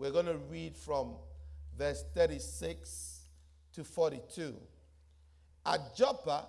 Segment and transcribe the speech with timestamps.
[0.00, 1.16] We're going to read from
[1.76, 3.20] verse 36
[3.74, 4.56] to 42.
[5.66, 6.46] At Joppa,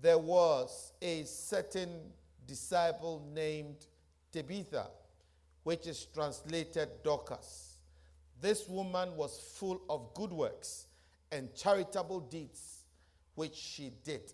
[0.00, 1.90] there was a certain
[2.46, 3.84] disciple named
[4.30, 4.86] Tabitha,
[5.64, 7.78] which is translated Dorcas.
[8.40, 10.86] This woman was full of good works
[11.32, 12.84] and charitable deeds,
[13.34, 14.32] which she did.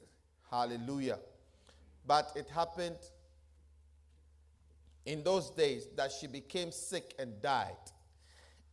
[0.51, 1.19] Hallelujah.
[2.07, 2.99] But it happened
[5.07, 7.73] in those days that she became sick and died.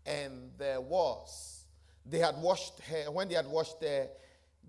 [0.05, 1.65] And there was,
[2.05, 4.07] they had washed her, when they had washed her,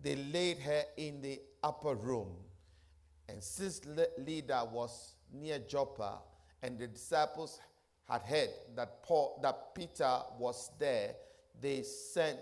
[0.03, 2.37] they laid her in the upper room.
[3.29, 3.81] And since
[4.19, 6.19] Lydda was near Joppa,
[6.63, 7.61] and the disciples
[8.09, 11.15] had heard that Paul, that Peter was there,
[11.61, 12.39] they sent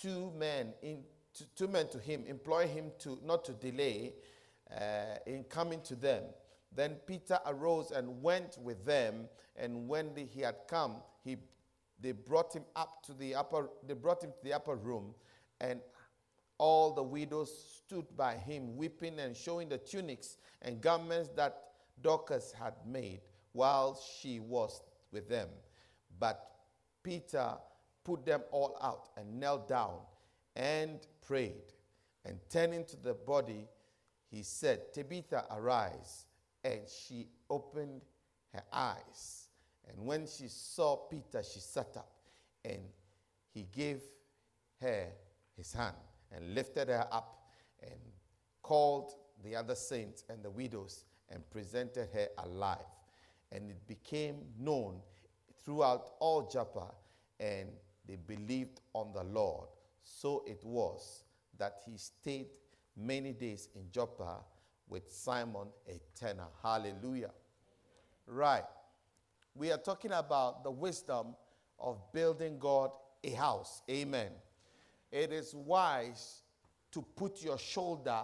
[0.00, 1.02] two men in
[1.56, 4.14] two men to him, imploring him to not to delay
[4.74, 6.22] uh, in coming to them.
[6.74, 11.36] Then Peter arose and went with them, and when he had come, he
[12.00, 15.14] they brought him up to the upper they brought him to the upper room,
[15.60, 15.80] and
[16.58, 21.68] all the widows stood by him, weeping and showing the tunics and garments that
[22.02, 23.20] Dorcas had made
[23.52, 24.82] while she was
[25.12, 25.48] with them.
[26.18, 26.44] But
[27.02, 27.54] Peter
[28.04, 29.98] put them all out and knelt down
[30.56, 31.72] and prayed.
[32.24, 33.68] And turning to the body,
[34.30, 36.26] he said, Tabitha, arise.
[36.64, 38.02] And she opened
[38.52, 39.47] her eyes.
[39.88, 42.10] And when she saw Peter, she sat up.
[42.64, 42.80] And
[43.52, 44.00] he gave
[44.80, 45.06] her
[45.56, 45.96] his hand
[46.32, 47.50] and lifted her up
[47.82, 47.98] and
[48.62, 52.78] called the other saints and the widows and presented her alive.
[53.52, 55.00] And it became known
[55.64, 56.92] throughout all Joppa,
[57.40, 57.68] and
[58.06, 59.68] they believed on the Lord.
[60.02, 61.24] So it was
[61.58, 62.48] that he stayed
[62.96, 64.38] many days in Joppa
[64.88, 66.46] with Simon a tanner.
[66.62, 67.30] Hallelujah.
[68.26, 68.64] Right.
[69.58, 71.34] We are talking about the wisdom
[71.80, 72.90] of building God
[73.24, 73.82] a house.
[73.90, 74.30] Amen.
[75.10, 76.42] It is wise
[76.92, 78.22] to put your shoulder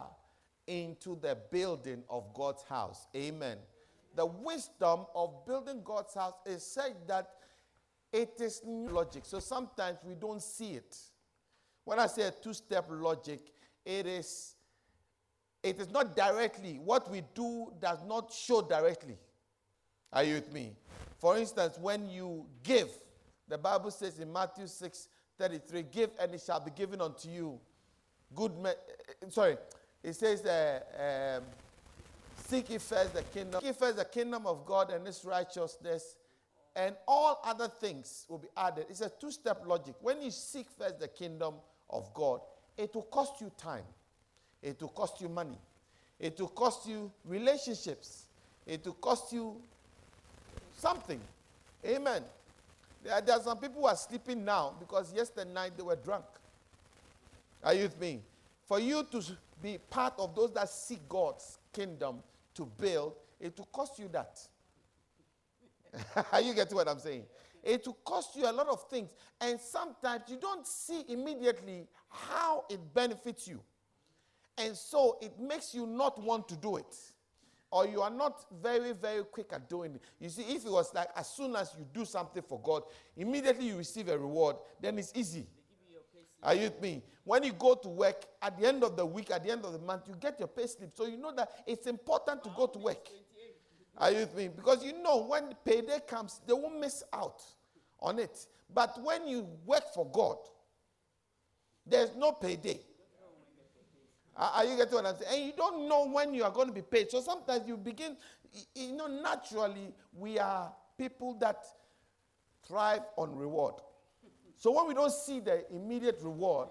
[0.68, 3.08] into the building of God's house.
[3.16, 3.58] Amen.
[4.14, 7.28] The wisdom of building God's house is such that
[8.12, 9.24] it is logic.
[9.26, 10.96] So sometimes we don't see it.
[11.84, 13.40] When I say a two-step logic,
[13.84, 14.54] it is
[15.64, 16.78] it is not directly.
[16.78, 19.16] What we do does not show directly.
[20.12, 20.76] Are you with me?
[21.18, 22.88] For instance, when you give,
[23.48, 25.08] the Bible says in Matthew 6
[25.38, 27.58] 33, give and it shall be given unto you.
[28.34, 28.70] Good, me-
[29.30, 29.56] sorry,
[30.02, 31.44] it says, uh, um,
[32.46, 36.16] seek ye first the kingdom, seek first the kingdom of God and His righteousness,
[36.76, 38.86] and all other things will be added.
[38.88, 39.94] It's a two-step logic.
[40.00, 41.54] When you seek first the kingdom
[41.90, 42.40] of God,
[42.76, 43.84] it will cost you time,
[44.62, 45.58] it will cost you money,
[46.18, 48.26] it will cost you relationships,
[48.66, 49.60] it will cost you
[50.84, 51.20] something.
[51.86, 52.22] Amen.
[53.02, 56.26] There, are some people who are sleeping now because yesterday night they were drunk.
[57.62, 58.20] Are you with me?
[58.66, 59.22] For you to
[59.62, 62.16] be part of those that seek God's kingdom
[62.54, 64.38] to build, it will cost you that.
[66.32, 67.24] Are you getting what I'm saying?
[67.62, 69.08] It will cost you a lot of things.
[69.40, 73.60] And sometimes you don't see immediately how it benefits you.
[74.58, 76.94] And so it makes you not want to do it.
[77.74, 80.02] Or you are not very, very quick at doing it.
[80.20, 82.84] You see, if it was like as soon as you do something for God,
[83.16, 85.48] immediately you receive a reward, then it's easy.
[86.40, 87.02] Are you with me?
[87.24, 89.72] When you go to work, at the end of the week, at the end of
[89.72, 90.92] the month, you get your pay slip.
[90.94, 93.08] So you know that it's important to go to work.
[93.98, 94.50] Are you with me?
[94.54, 97.42] Because you know when payday comes, they won't miss out
[97.98, 98.46] on it.
[98.72, 100.36] But when you work for God,
[101.84, 102.78] there's no payday.
[104.36, 105.32] Are you getting what I'm saying?
[105.32, 107.10] And you don't know when you are going to be paid.
[107.10, 108.16] So sometimes you begin,
[108.74, 111.64] you know, naturally, we are people that
[112.66, 113.74] thrive on reward.
[114.56, 116.68] So when we don't see the immediate reward,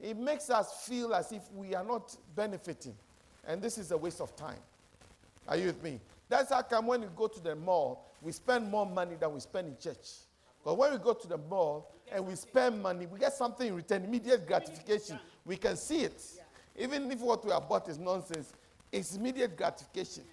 [0.00, 2.94] it makes us feel as if we are not benefiting.
[3.46, 4.58] And this is a waste of time.
[5.48, 6.00] Are you with me?
[6.28, 9.40] That's how come when we go to the mall, we spend more money than we
[9.40, 10.08] spend in church.
[10.64, 13.74] But when we go to the mall and we spend money, we get something in
[13.74, 15.18] return, immediate gratification.
[15.44, 16.22] We can see it.
[16.78, 18.52] Even if what we have bought is nonsense,
[18.90, 20.24] it's immediate gratification.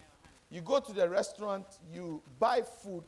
[0.50, 3.04] You go to the restaurant, you buy food,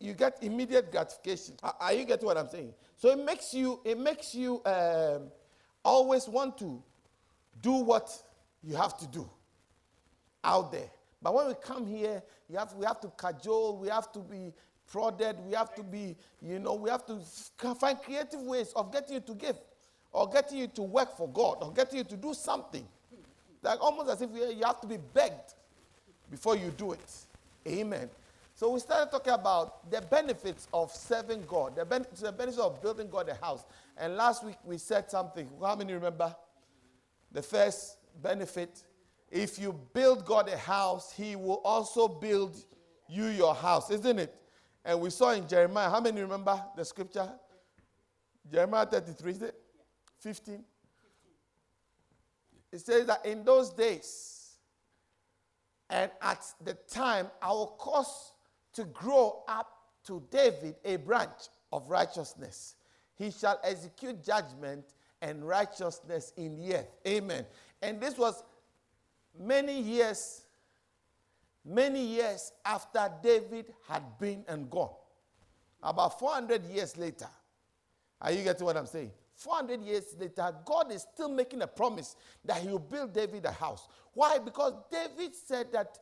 [0.00, 1.54] you get immediate gratification.
[1.62, 2.74] Are, you getting what I'm saying?
[2.96, 5.30] So it makes you, it makes you um,
[5.84, 6.82] always want to
[7.62, 8.10] do what
[8.62, 9.28] you have to do
[10.42, 10.90] out there.
[11.22, 12.22] But when we come here,
[12.54, 14.52] have, we have to cajole, we have to be
[14.90, 17.18] prodded, we have to be, you know, we have to
[17.74, 19.56] find creative ways of getting you to give,
[20.14, 22.86] or getting you to work for God, or getting you to do something.
[23.62, 25.54] Like almost as if you have to be begged
[26.30, 27.12] before you do it.
[27.66, 28.08] Amen.
[28.54, 32.80] So we started talking about the benefits of serving God, the, ben- the benefits of
[32.80, 33.64] building God a house.
[33.96, 35.48] And last week we said something.
[35.60, 36.34] How many remember?
[37.32, 38.84] The first benefit
[39.34, 42.56] if you build God a house, He will also build
[43.08, 44.32] you your house, isn't it?
[44.84, 47.28] And we saw in Jeremiah, how many remember the scripture?
[48.52, 49.60] Jeremiah 33, is it?
[50.24, 50.64] 15.
[52.72, 54.56] It says that in those days
[55.90, 58.32] and at the time, I will cause
[58.72, 59.70] to grow up
[60.06, 62.76] to David a branch of righteousness.
[63.16, 64.84] He shall execute judgment
[65.20, 66.90] and righteousness in the earth.
[67.06, 67.44] Amen.
[67.82, 68.42] And this was
[69.38, 70.42] many years,
[71.64, 74.94] many years after David had been and gone.
[75.82, 77.28] About 400 years later.
[78.22, 79.12] Are you getting what I'm saying?
[79.36, 83.52] 400 years later, God is still making a promise that He will build David a
[83.52, 83.88] house.
[84.12, 84.38] Why?
[84.38, 85.98] Because David said that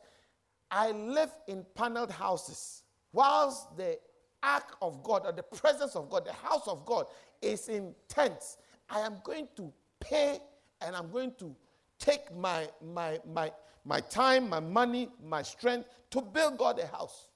[0.69, 3.97] I live in paneled houses, whilst the
[4.41, 7.05] ark of God or the presence of God, the house of God,
[7.41, 8.57] is in tents.
[8.89, 10.39] I am going to pay
[10.81, 11.55] and I'm going to
[11.97, 13.51] take my, my, my,
[13.85, 17.27] my time, my money, my strength to build God a house.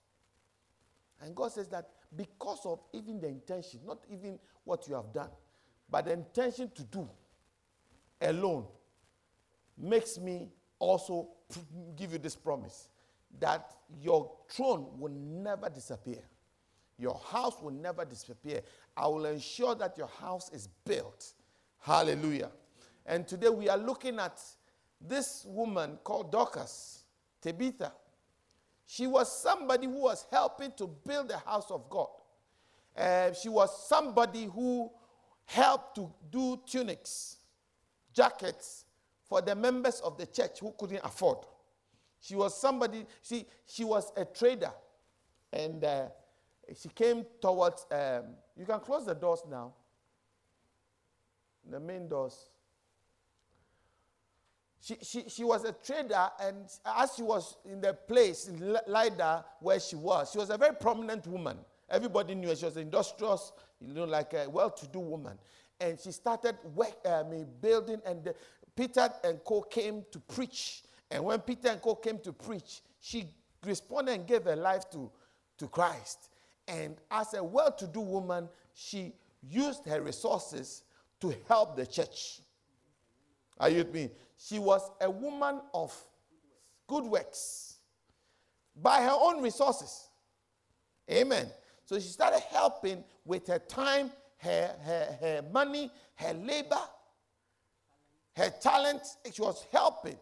[1.21, 5.29] And God says that because of even the intention, not even what you have done,
[5.89, 7.09] but the intention to do
[8.21, 8.65] alone
[9.77, 10.49] makes me
[10.79, 11.29] also
[11.95, 12.89] give you this promise
[13.39, 16.21] that your throne will never disappear.
[16.97, 18.61] Your house will never disappear.
[18.95, 21.33] I will ensure that your house is built.
[21.79, 22.51] Hallelujah.
[23.05, 24.41] And today we are looking at
[24.99, 27.03] this woman called Dorcas,
[27.41, 27.93] Tabitha.
[28.87, 32.07] She was somebody who was helping to build the house of God.
[32.97, 34.89] Uh, she was somebody who
[35.47, 37.37] helped to do tunics,
[38.13, 38.85] jackets
[39.27, 41.39] for the members of the church who couldn't afford.
[42.19, 44.71] She was somebody, she, she was a trader.
[45.51, 46.07] And uh,
[46.79, 48.23] she came towards, um,
[48.57, 49.73] you can close the doors now,
[51.69, 52.49] the main doors.
[54.81, 59.43] She, she, she was a trader, and as she was in the place in Lydda
[59.59, 61.57] where she was, she was a very prominent woman.
[61.89, 62.55] Everybody knew her.
[62.55, 65.37] She was an industrious, you know, like a well to do woman.
[65.79, 68.35] And she started work, um, I mean, building, and the,
[68.75, 70.83] Peter and Co came to preach.
[71.09, 73.27] And when Peter and Co came to preach, she
[73.65, 75.09] responded and gave her life to,
[75.57, 76.29] to Christ.
[76.67, 80.83] And as a well to do woman, she used her resources
[81.21, 82.39] to help the church.
[83.59, 84.09] Are you with me?
[84.37, 85.95] She was a woman of
[86.87, 87.77] good works
[88.75, 90.07] by her own resources.
[91.09, 91.47] Amen.
[91.87, 96.81] So she started helping with her time, her, her, her money, her labor,
[98.35, 99.01] her talent.
[99.31, 100.17] She was helping.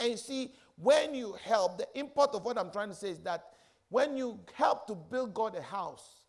[0.00, 3.44] And see, when you help, the import of what I'm trying to say is that
[3.90, 6.22] when you help to build God a house,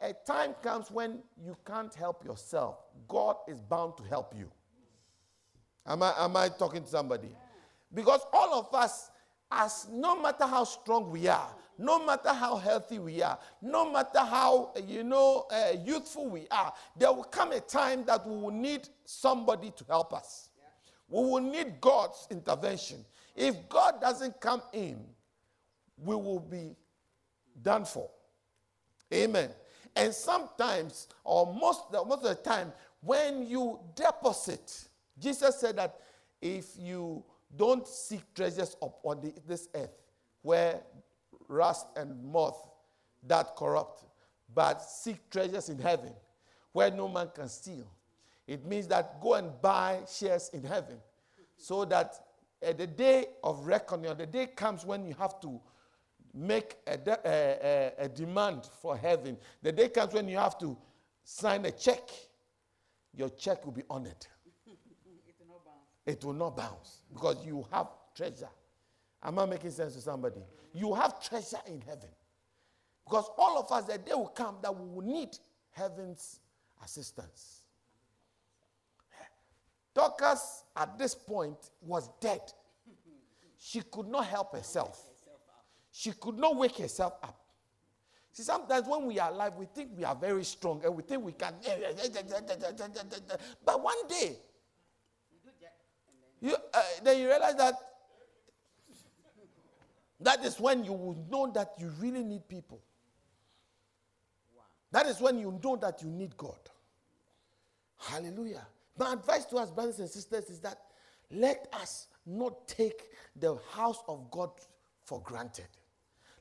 [0.00, 2.76] a time comes when you can't help yourself.
[3.08, 4.48] God is bound to help you.
[5.84, 7.30] Am I, am I talking to somebody?
[7.92, 9.10] Because all of us,
[9.50, 14.20] as no matter how strong we are, no matter how healthy we are, no matter
[14.20, 18.50] how, you know, uh, youthful we are, there will come a time that we will
[18.50, 20.50] need somebody to help us.
[21.08, 23.04] We will need God's intervention.
[23.34, 25.04] If God doesn't come in,
[25.96, 26.74] we will be
[27.62, 28.08] done for.
[29.12, 29.50] Amen.
[29.94, 36.00] And sometimes, or most, most of the time, when you deposit, Jesus said that
[36.40, 37.24] if you
[37.56, 40.02] don't seek treasures upon the, this earth,
[40.42, 40.80] where
[41.48, 42.68] rust and moth
[43.26, 44.04] that corrupt,
[44.54, 46.12] but seek treasures in heaven,
[46.72, 47.86] where no man can steal.
[48.46, 50.98] It means that go and buy shares in heaven,
[51.56, 52.14] so that
[52.62, 55.60] at the day of reckoning, the day comes when you have to
[56.32, 59.36] make a, de- a, a, a demand for heaven.
[59.62, 60.76] The day comes when you have to
[61.24, 62.08] sign a check.
[63.14, 64.26] Your check will be honored
[66.06, 68.48] it will not bounce because you have treasure.
[69.22, 70.40] Am I making sense to somebody?
[70.72, 72.10] You have treasure in heaven.
[73.04, 75.30] Because all of us, the day will come that we will need
[75.70, 76.40] heaven's
[76.84, 77.62] assistance.
[79.94, 82.40] Dorcas, at this point, was dead.
[83.58, 85.02] She could not help herself.
[85.90, 87.40] She could not wake herself up.
[88.32, 91.22] See, sometimes when we are alive, we think we are very strong and we think
[91.22, 91.54] we can.
[93.64, 94.36] But one day,
[96.42, 97.74] you, uh, then you realize that
[100.20, 102.80] that is when you will know that you really need people.
[104.92, 106.58] That is when you know that you need God.
[107.98, 108.66] Hallelujah.
[108.98, 110.78] My advice to us, brothers and sisters, is that
[111.30, 113.02] let us not take
[113.34, 114.50] the house of God
[115.04, 115.66] for granted.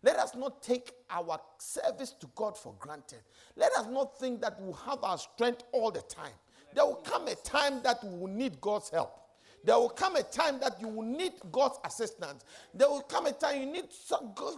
[0.03, 3.22] Let us not take our service to God for granted.
[3.55, 6.34] Let us not think that we have our strength all the time.
[6.74, 9.20] There will come a time that we will need God's help.
[9.66, 12.46] There will come a time that you will need God's assistance.
[12.74, 13.86] There will come a time you need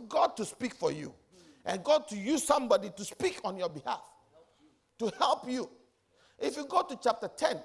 [0.09, 1.13] God to speak for you
[1.65, 4.01] and God to use somebody to speak on your behalf,
[4.99, 5.69] to help you.
[6.37, 7.57] If you go to chapter 10,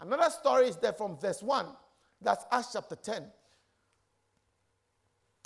[0.00, 1.66] another story is there from verse 1.
[2.20, 3.24] That's Acts chapter 10.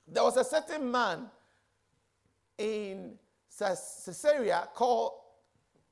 [0.08, 1.26] There was a certain man
[2.56, 3.14] in
[3.58, 5.12] Caesarea called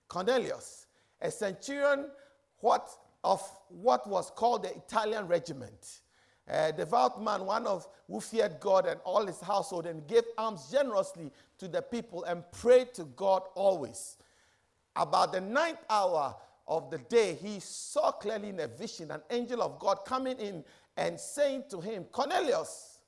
[0.09, 0.87] Cornelius,
[1.21, 2.07] a centurion
[2.61, 2.89] what,
[3.25, 6.01] of what was called the Italian regiment.
[6.47, 10.71] A devout man, one of who feared God and all his household, and gave alms
[10.71, 14.19] generously to the people and prayed to God always.
[14.95, 16.37] About the ninth hour
[16.69, 20.63] of the day, he saw clearly in a vision an angel of God coming in
[20.99, 22.99] and saying to him, Cornelius.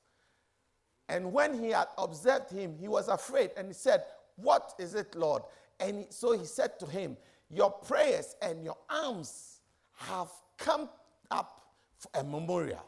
[1.07, 4.03] And when he had observed him, he was afraid and he said,
[4.35, 5.43] What is it, Lord?
[5.79, 7.15] And so he said to him,
[7.49, 9.56] Your prayers and your alms
[9.97, 10.89] have come
[11.29, 12.83] up for a memorial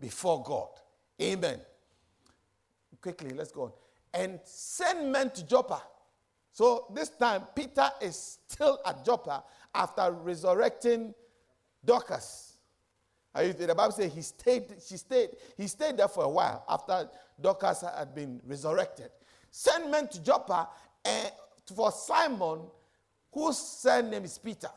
[0.00, 0.68] before God.
[1.22, 1.60] Amen.
[3.00, 3.72] Quickly, let's go on.
[4.12, 5.82] And send men to Joppa.
[6.52, 9.44] So this time, Peter is still at Joppa
[9.74, 11.14] after resurrecting
[11.84, 12.56] Dorcas.
[13.34, 17.08] The Bible says he stayed, she stayed, he stayed there for a while after
[17.40, 19.10] Dorcas had been resurrected.
[19.50, 20.68] Send men to Joppa
[21.04, 21.32] and
[21.74, 22.60] for Simon,
[23.32, 24.70] whose surname is Peter.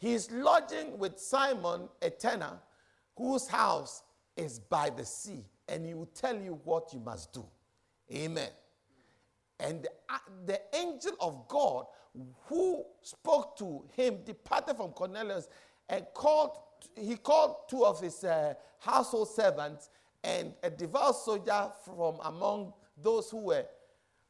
[0.00, 2.58] He is lodging with Simon, a tenor,
[3.16, 4.02] whose house
[4.34, 7.44] is by the sea, and he will tell you what you must do.
[8.10, 8.48] Amen.
[9.60, 11.84] And the, uh, the angel of God
[12.46, 15.48] who spoke to him departed from Cornelius
[15.88, 16.56] and called
[16.96, 19.90] he called two of his uh, household servants
[20.24, 23.66] and a devout soldier from among those who were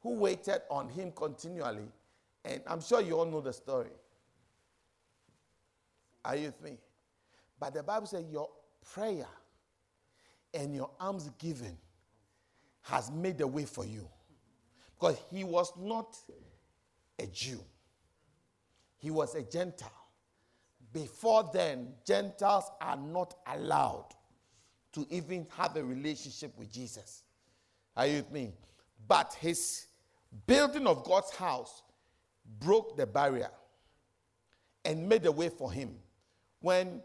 [0.00, 1.88] who waited on him continually.
[2.44, 3.90] And I'm sure you all know the story.
[6.30, 6.78] Are you with me?
[7.58, 8.48] But the Bible says your
[8.94, 9.26] prayer
[10.54, 11.28] and your alms
[12.82, 14.08] has made the way for you.
[14.94, 16.16] Because he was not
[17.18, 17.58] a Jew,
[18.98, 19.90] he was a Gentile.
[20.92, 24.10] Before then, Gentiles are not allowed
[24.92, 27.24] to even have a relationship with Jesus.
[27.96, 28.52] Are you with me?
[29.08, 29.86] But his
[30.46, 31.82] building of God's house
[32.60, 33.50] broke the barrier
[34.84, 35.96] and made a way for him
[36.60, 37.02] when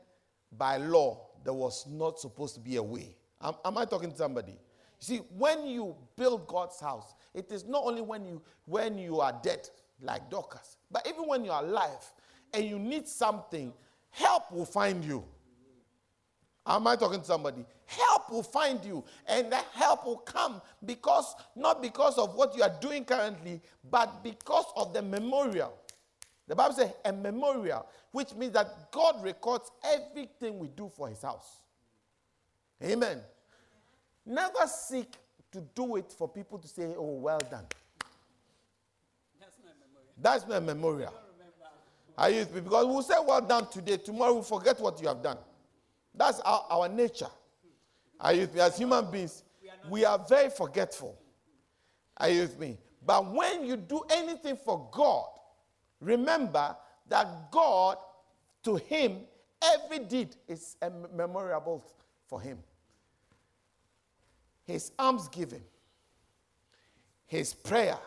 [0.57, 3.15] by law there was not supposed to be a way.
[3.41, 4.53] Am, am, I talking to somebody?
[4.53, 4.57] You
[5.00, 9.38] see, when you build God's house, it is not only when you when you are
[9.43, 9.69] dead,
[10.01, 12.12] like Dorcas, but even when you are alive,
[12.53, 13.74] and you need something,
[14.09, 15.24] help will find you.
[16.67, 17.63] Am I talking to somebody?
[17.85, 22.63] Help will find you, and that help will come because not because of what you
[22.63, 25.77] are doing currently, but because of the memorial.
[26.48, 31.22] The Bible says a memorial, which means that God records everything we do for his
[31.22, 31.62] house.
[32.84, 33.20] Amen.
[34.25, 35.12] Never seek
[35.52, 37.66] to do it for people to say, oh, well done.
[39.40, 40.12] That's a memorial.
[40.18, 41.14] That's a memorial.
[42.18, 42.62] Are you, with me?
[42.62, 45.38] because we'll say well done today, tomorrow we'll forget what you have done.
[46.14, 47.28] That's our, our nature.
[48.20, 48.62] Are you with me?
[48.62, 49.44] As human beings,
[49.90, 51.18] we are, very forgetful.
[52.18, 52.78] Are you with me?
[53.06, 55.28] But when you do anything for God,
[56.00, 56.75] remember
[57.08, 57.98] that God,
[58.64, 59.20] to Him,
[59.64, 61.86] every deed is a memorable
[62.28, 62.58] for Him.
[64.64, 65.64] His alms giving,
[67.28, 67.98] His prayer.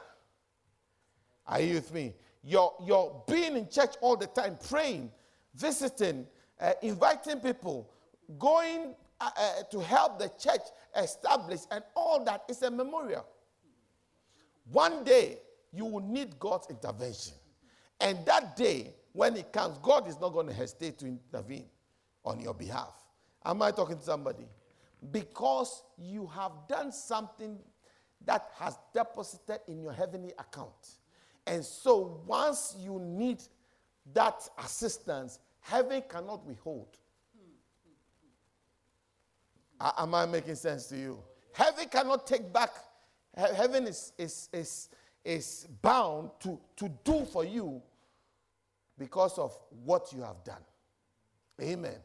[1.47, 2.14] Are you with me?
[2.42, 5.11] Your, your being in church all the time, praying,
[5.54, 6.26] visiting,
[6.61, 7.90] uh, inviting people,
[8.38, 10.61] going uh, uh, to help the church
[10.97, 13.26] establish, and all that is a memorial.
[14.71, 15.38] One day,
[15.73, 17.35] you will need God's intervention.
[18.00, 21.66] And that day, when it comes, God is not going to hesitate to intervene
[22.24, 22.94] on your behalf.
[23.44, 24.46] Am I talking to somebody?
[25.10, 27.58] Because you have done something
[28.24, 30.98] that has deposited in your heavenly account.
[31.46, 33.42] And so once you need
[34.12, 36.98] that assistance, heaven cannot withhold.
[39.80, 41.22] Am I making sense to you?
[41.52, 42.70] Heaven cannot take back.
[43.36, 44.88] Heaven is, is, is,
[45.25, 47.82] is bound to, to do for you
[48.98, 50.62] because of what you have done.
[51.60, 51.96] Amen.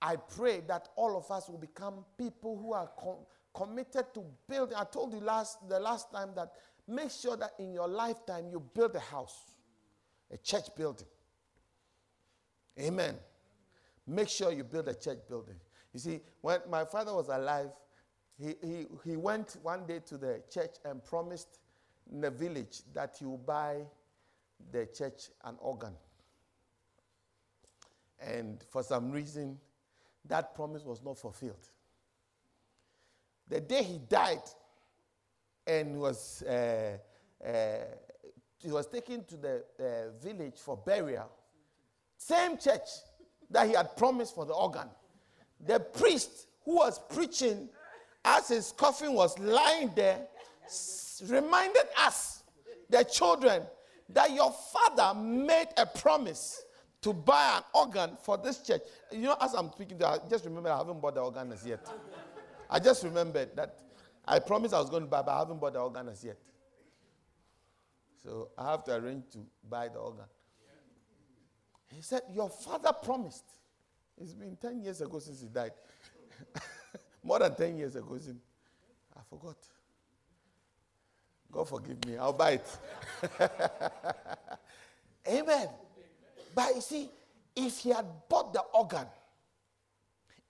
[0.00, 4.76] I pray that all of us will become people who are com- committed to building.
[4.76, 6.52] I told you last the last time that
[6.86, 9.54] make sure that in your lifetime you build a house,
[10.32, 11.06] a church building.
[12.80, 13.16] Amen.
[14.06, 15.56] Make sure you build a church building.
[15.92, 17.70] You see, when my father was alive,
[18.38, 21.58] he, he, he went one day to the church and promised
[22.12, 23.76] in the village that would buy
[24.72, 25.94] the church an organ.
[28.20, 29.58] And for some reason,
[30.26, 31.68] that promise was not fulfilled.
[33.48, 34.42] The day he died
[35.66, 36.98] and was, uh,
[37.46, 37.50] uh,
[38.58, 41.30] he was taken to the uh, village for burial,
[42.16, 42.88] same church
[43.50, 44.88] that he had promised for the organ,
[45.64, 47.68] the priest who was preaching
[48.24, 50.26] as his coffin was lying there
[51.28, 52.42] reminded us,
[52.88, 53.62] the children,
[54.10, 56.62] that your father made a promise
[57.02, 58.82] to buy an organ for this church.
[59.12, 61.86] You know, as I'm speaking, I just remember I haven't bought the organ as yet.
[62.70, 63.78] I just remembered that
[64.26, 66.38] I promised I was going to buy, but I haven't bought the organ as yet.
[68.22, 70.24] So I have to arrange to buy the organ.
[71.94, 73.44] He said, Your father promised.
[74.20, 75.70] It's been 10 years ago since he died.
[77.22, 78.18] More than 10 years ago.
[78.18, 78.42] Since
[79.16, 79.56] I forgot.
[81.50, 82.16] God forgive me.
[82.16, 82.78] I'll buy it.
[85.28, 85.68] Amen.
[86.54, 87.10] But you see,
[87.56, 89.06] if he had bought the organ,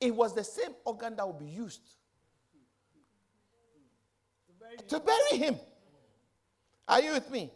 [0.01, 1.81] it was the same organ that would be used
[4.89, 5.57] to bury him.
[6.87, 7.51] Are you with me?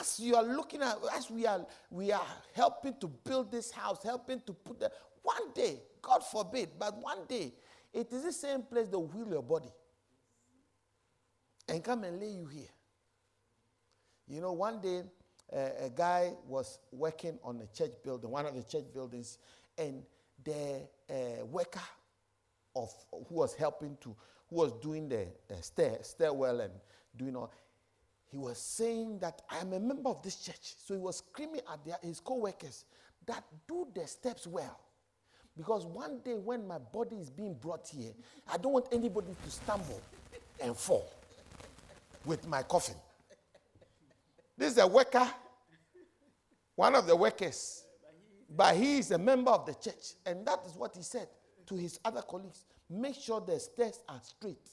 [0.00, 4.02] As you are looking at, as we are, we are helping to build this house,
[4.02, 4.90] helping to put the
[5.22, 7.52] one day, God forbid, but one day,
[7.92, 9.68] it is the same place they wheel your body
[11.68, 12.68] and come and lay you here.
[14.28, 15.02] You know, one day
[15.52, 19.38] uh, a guy was working on a church building, one of the church buildings,
[19.76, 20.02] and
[20.44, 21.80] the uh, worker
[22.74, 24.14] of who was helping to,
[24.48, 26.72] who was doing the uh, stair, stairwell and
[27.16, 27.52] doing all,
[28.30, 30.74] he was saying that I'm a member of this church.
[30.78, 32.86] So he was screaming at his co-workers
[33.26, 34.80] that do the steps well.
[35.54, 38.12] Because one day when my body is being brought here,
[38.50, 40.00] I don't want anybody to stumble
[40.62, 41.06] and fall
[42.24, 42.96] with my coffin.
[44.62, 45.28] This is a worker,
[46.76, 47.82] one of the workers,
[48.48, 50.14] but he is a member of the church.
[50.24, 51.26] And that is what he said
[51.66, 52.64] to his other colleagues.
[52.88, 54.70] Make sure the stairs are straight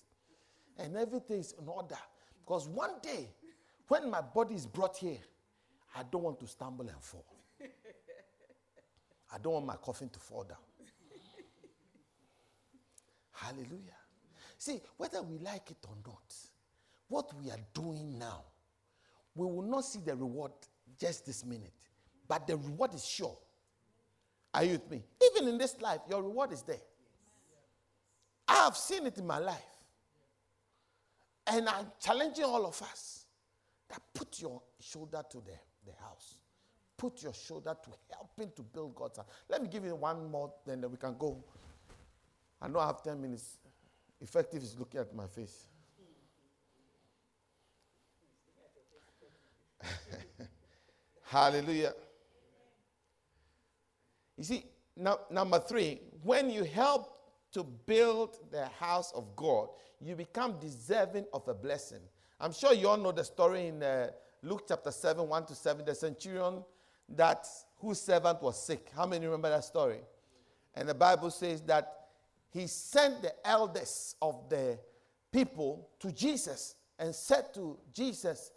[0.77, 1.97] and everything is in order.
[2.45, 3.31] Because one day,
[3.87, 5.17] when my body is brought here,
[5.95, 7.25] I don't want to stumble and fall.
[9.33, 10.59] I don't want my coffin to fall down.
[13.31, 13.97] Hallelujah.
[14.59, 16.35] See, whether we like it or not,
[17.07, 18.43] what we are doing now,
[19.39, 20.51] we will not see the reward
[20.99, 21.71] just this minute,
[22.27, 23.37] but the reward is sure.
[24.53, 25.03] Are you with me?
[25.31, 26.81] Even in this life, your reward is there.
[28.47, 29.63] I have seen it in my life.
[31.47, 33.25] And I'm challenging all of us
[33.89, 35.53] that put your shoulder to the,
[35.85, 36.35] the house.
[36.97, 39.27] Put your shoulder to helping to build God's house.
[39.47, 41.41] Let me give you one more, then we can go.
[42.61, 43.57] I know I have 10 minutes.
[44.19, 45.67] Effective is looking at my face.
[51.23, 51.93] Hallelujah.
[54.37, 54.63] You see,
[54.95, 57.15] now, number three, when you help
[57.51, 59.69] to build the house of God,
[60.01, 62.01] you become deserving of a blessing.
[62.39, 64.11] I'm sure you all know the story in uh,
[64.43, 66.63] Luke chapter 7, 1 to 7, the centurion
[67.15, 67.45] that
[67.77, 68.91] whose servant was sick.
[68.95, 69.99] How many remember that story?
[70.75, 71.95] And the Bible says that
[72.51, 74.79] he sent the elders of the
[75.31, 78.51] people to Jesus and said to Jesus,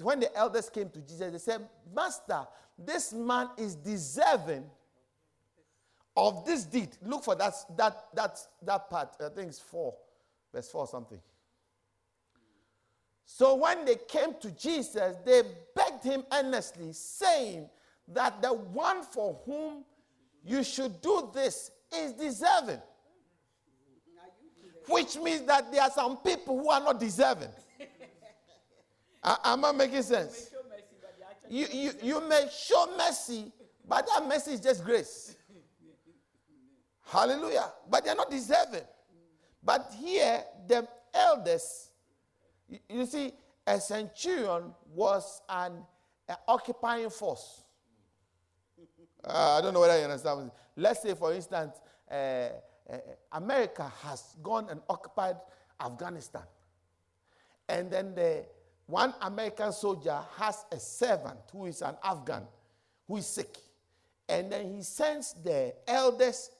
[0.00, 2.46] when the elders came to Jesus, they said, Master,
[2.78, 4.64] this man is deserving
[6.16, 6.90] of this deed.
[7.02, 9.16] Look for that, that, that, that part.
[9.20, 9.94] I think it's 4,
[10.52, 11.20] verse 4 something.
[13.24, 15.42] So when they came to Jesus, they
[15.74, 17.68] begged him earnestly, saying
[18.08, 19.84] that the one for whom
[20.44, 22.80] you should do this is deserving.
[24.88, 27.48] Which means that there are some people who are not deserving.
[29.26, 30.50] Am I making sense?
[31.48, 33.52] You, you, you may show mercy,
[33.88, 35.36] but that mercy is just grace.
[37.04, 37.72] Hallelujah.
[37.88, 38.82] But they're not deserving.
[39.62, 41.90] But here, the elders,
[42.68, 43.32] you, you see,
[43.66, 45.72] a centurion was an,
[46.28, 47.62] an occupying force.
[49.24, 50.52] Uh, I don't know whether you understand.
[50.76, 52.50] Let's say, for instance, uh, uh,
[53.32, 55.36] America has gone and occupied
[55.80, 56.42] Afghanistan.
[57.68, 58.44] And then the
[58.86, 62.42] one American soldier has a servant who is an Afghan
[63.08, 63.58] who is sick.
[64.28, 66.50] And then he sends the elders,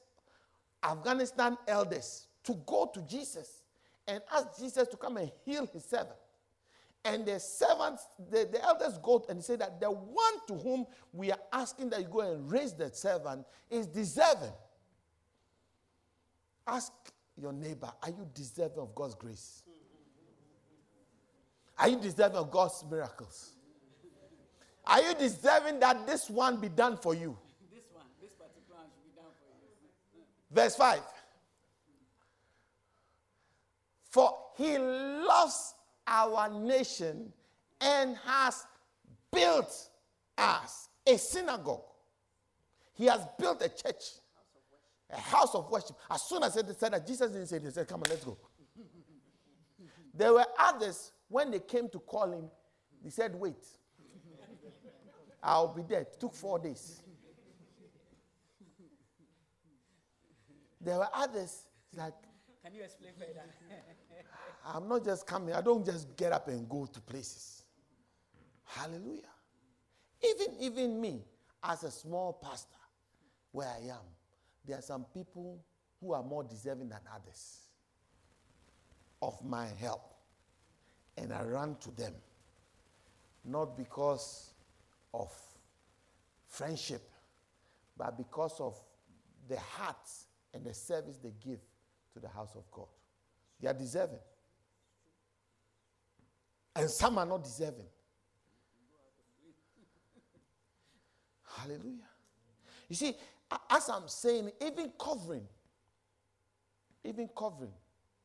[0.82, 3.62] Afghanistan elders, to go to Jesus
[4.06, 6.16] and ask Jesus to come and heal his servant.
[7.04, 11.30] And the servants, the, the elders go and say that the one to whom we
[11.30, 14.52] are asking that you go and raise the servant is deserving.
[16.66, 16.92] Ask
[17.40, 19.62] your neighbor, are you deserving of God's grace?
[21.78, 23.52] Are you deserving of God's miracles?
[24.86, 27.36] Are you deserving that this one be done for you?
[27.72, 30.22] This one, this particular one should be done for you.
[30.50, 31.00] Verse 5.
[34.10, 35.74] For he loves
[36.06, 37.32] our nation
[37.80, 38.64] and has
[39.32, 39.90] built
[40.38, 41.82] us a synagogue.
[42.94, 44.02] He has built a church,
[45.10, 45.96] a house of worship.
[46.10, 48.38] As soon as they said that, Jesus didn't say, they said, Come on, let's go.
[50.14, 52.50] there were others, when they came to call him,
[53.02, 53.64] he said, Wait,
[55.42, 56.00] I'll be there.
[56.00, 57.02] It took four days.
[60.80, 62.14] There were others, like,
[62.64, 63.42] Can you explain further?
[64.74, 67.62] I'm not just coming, I don't just get up and go to places.
[68.64, 69.22] Hallelujah.
[70.22, 71.24] Even, even me,
[71.62, 72.68] as a small pastor,
[73.52, 74.02] where I am,
[74.66, 75.64] there are some people
[76.00, 77.60] who are more deserving than others
[79.22, 80.15] of my help.
[81.16, 82.12] And I run to them,
[83.44, 84.50] not because
[85.14, 85.32] of
[86.48, 87.02] friendship,
[87.96, 88.78] but because of
[89.48, 91.60] the hearts and the service they give
[92.12, 92.88] to the house of God.
[93.60, 94.18] They are deserving.
[96.74, 97.86] And some are not deserving.
[101.56, 102.08] Hallelujah.
[102.88, 103.14] You see,
[103.70, 105.46] as I'm saying, even covering,
[107.02, 107.72] even covering,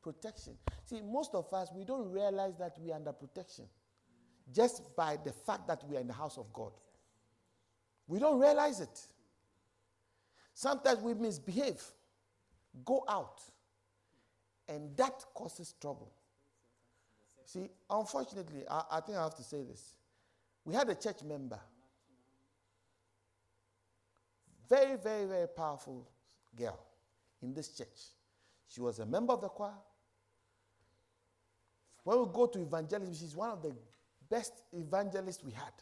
[0.02, 0.54] protection.
[0.84, 3.66] See, most of us, we don't realize that we are under protection
[4.52, 6.72] just by the fact that we are in the house of God.
[8.06, 9.00] We don't realize it.
[10.54, 11.82] Sometimes we misbehave,
[12.84, 13.40] go out,
[14.68, 16.12] and that causes trouble.
[17.46, 19.94] See, unfortunately, I, I think I have to say this.
[20.64, 21.58] We had a church member
[24.72, 26.08] very, very, very powerful
[26.56, 26.78] girl
[27.42, 27.88] in this church.
[28.66, 29.74] She was a member of the choir.
[32.04, 33.74] When we go to evangelism, she's one of the
[34.28, 35.72] best evangelists we had.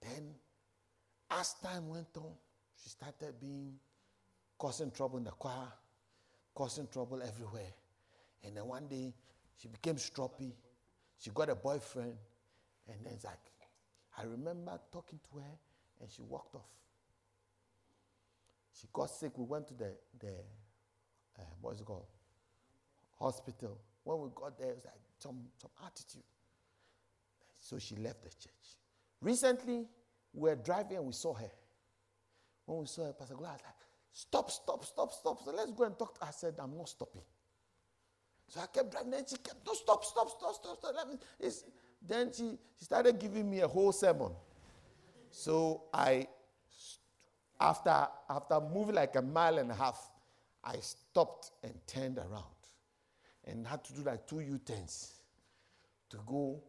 [0.00, 0.34] Then,
[1.30, 2.32] as time went on,
[2.82, 3.74] she started being
[4.58, 5.72] causing trouble in the choir,
[6.54, 7.72] causing trouble everywhere.
[8.42, 9.12] And then one day,
[9.56, 10.52] she became stroppy.
[11.18, 12.14] She got a boyfriend.
[12.88, 13.38] And then it's like,
[14.16, 15.58] I remember talking to her,
[16.00, 16.68] and she walked off.
[18.72, 19.36] She got sick.
[19.36, 20.28] We went to the, the
[21.38, 22.06] uh, what's it called?
[23.18, 23.78] Hospital.
[24.04, 26.22] When we got there, it was like some, some attitude.
[27.60, 28.78] So she left the church.
[29.20, 29.86] Recently,
[30.32, 31.50] we were driving and we saw her.
[32.66, 33.74] When we saw her, Pastor Gloria was like,
[34.12, 35.44] stop, stop, stop, stop.
[35.44, 36.28] So let's go and talk to her.
[36.28, 37.22] I said, I'm not stopping.
[38.48, 40.92] So I kept driving and she kept, no, stop, stop, stop, stop, stop.
[40.96, 41.64] Let me, it's,
[42.06, 44.32] then she, she started giving me a whole sermon.
[45.30, 46.26] So I
[47.60, 50.10] after, after moving like a mile and a half,
[50.64, 52.59] I stopped and turned around
[53.50, 55.12] and had to do like two U turns
[56.10, 56.62] to go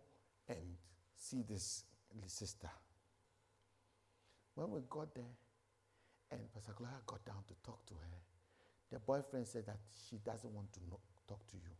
[0.49, 0.57] and
[1.15, 1.83] see this
[2.27, 2.69] sister.
[4.55, 5.23] When we got there,
[6.31, 8.17] and Pastor Gloria got down to talk to her,
[8.91, 9.77] the boyfriend said that
[10.09, 11.71] she doesn't want to know, talk to you.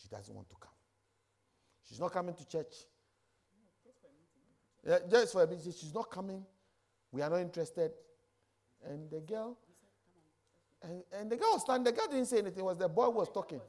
[0.00, 0.70] She doesn't want to come.
[1.88, 2.74] She's not coming to church.
[4.86, 5.72] Yeah, just for a meeting.
[5.72, 6.44] She's not coming.
[7.12, 7.92] We are not interested.
[8.88, 9.58] And the girl,
[10.82, 11.84] and, and the girl was standing.
[11.84, 12.60] The girl didn't say anything.
[12.60, 13.60] It was the boy who was talking.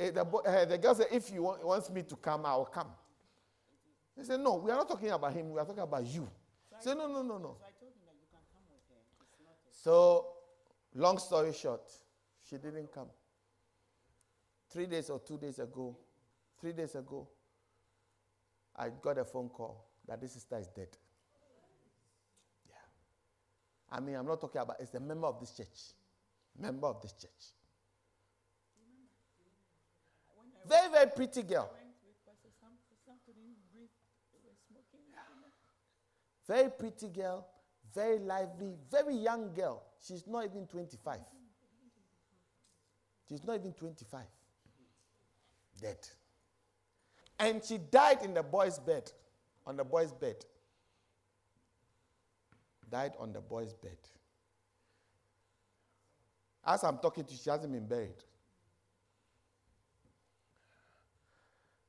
[0.00, 2.56] Eh, the, boy, uh, the girl said, "If he want, wants me to come, I
[2.56, 2.88] will come."
[4.16, 5.50] He said, "No, we are not talking about him.
[5.50, 6.28] We are talking about you."
[6.76, 7.56] He said, "No, no, no, no."
[9.70, 10.26] So,
[10.94, 11.90] long story short,
[12.48, 13.08] she didn't come.
[14.70, 15.96] Three days or two days ago,
[16.60, 17.28] three days ago,
[18.76, 20.88] I got a phone call that this sister is dead.
[23.90, 25.94] I mean, I'm not talking about, it's a member of this church.
[26.58, 27.30] Member of this church.
[30.68, 31.70] Very, very pretty girl.
[36.46, 37.46] Very pretty girl,
[37.94, 39.82] very lively, very young girl.
[40.00, 41.18] She's not even 25.
[43.28, 44.22] She's not even 25.
[45.80, 45.98] Dead.
[47.38, 49.12] And she died in the boy's bed,
[49.66, 50.36] on the boy's bed
[52.90, 53.98] died on the boy's bed.
[56.64, 58.22] As I'm talking to you, she hasn't been buried.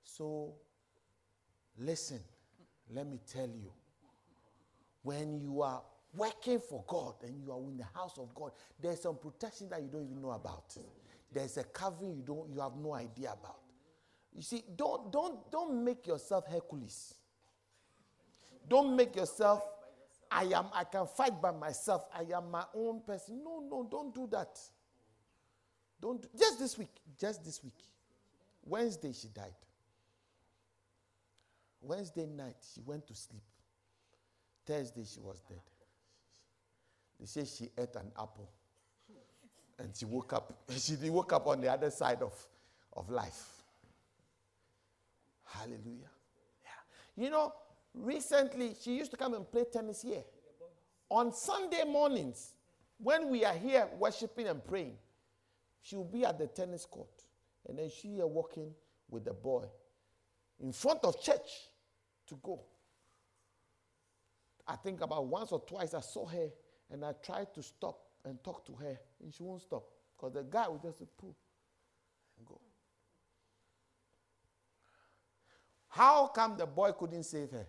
[0.04, 0.54] So,
[1.78, 2.20] listen,
[2.90, 3.72] let me tell you.
[5.02, 5.82] When you are
[6.14, 9.82] working for God and you are in the house of God, there's some protection that
[9.82, 10.76] you don't even know about.
[11.32, 13.60] There's a covering you don't you have no idea about.
[14.36, 17.16] You see, don't don't don't make yourself Hercules.
[18.68, 19.64] Don't make yourself
[20.32, 22.06] I am I can fight by myself.
[22.14, 23.42] I am my own person.
[23.44, 24.60] No, no, don't do that.
[26.02, 27.74] Don't just this week, just this week.
[28.64, 29.56] Wednesday she died.
[31.82, 33.44] Wednesday night she went to sleep.
[34.66, 35.62] Thursday she was dead.
[37.20, 38.50] They say she ate an apple.
[39.78, 40.54] And she woke up.
[40.78, 42.34] She woke up on the other side of,
[42.94, 43.64] of life.
[45.46, 46.12] Hallelujah.
[46.64, 47.24] Yeah.
[47.24, 47.54] You know,
[48.00, 50.24] recently she used to come and play tennis here.
[51.10, 52.54] On Sunday mornings,
[52.98, 54.98] when we are here worshiping and praying,
[55.82, 57.10] she will be at the tennis court.
[57.68, 58.74] And then she here walking
[59.10, 59.66] with the boy
[60.60, 61.70] in front of church
[62.28, 62.62] to go.
[64.68, 66.50] I think about once or twice I saw her
[66.92, 69.84] and I tried to stop and talk to her, and she won't stop
[70.16, 71.36] because the guy will just pull
[72.38, 72.60] and go.
[75.88, 77.66] How come the boy couldn't save her?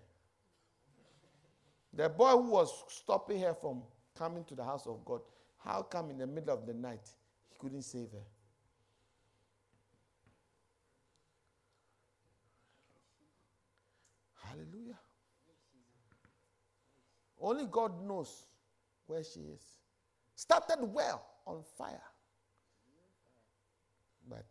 [2.00, 3.82] The boy who was stopping her from
[4.16, 5.20] coming to the house of God,
[5.58, 7.06] how come in the middle of the night
[7.50, 8.24] he couldn't save her?
[14.42, 14.98] Hallelujah.
[17.38, 18.46] Only God knows
[19.06, 19.62] where she is.
[20.34, 22.00] Started well on fire.
[24.26, 24.46] But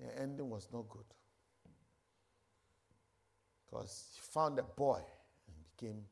[0.00, 1.04] the ending was not good.
[3.72, 5.00] Because she found a boy
[5.46, 6.02] and became,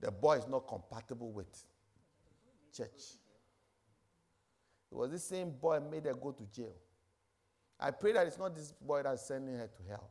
[0.00, 1.48] the boy is not compatible with
[2.72, 3.18] church.
[4.92, 6.74] It was the same boy made her go to jail.
[7.80, 10.10] I pray that it's not this boy that's sending her to hell.